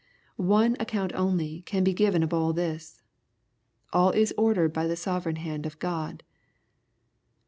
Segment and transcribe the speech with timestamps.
[0.37, 3.03] One account only can be given of all this.
[3.93, 6.23] All is ordered by the sovereign hand of God.